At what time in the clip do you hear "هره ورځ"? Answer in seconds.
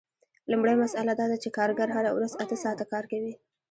1.97-2.31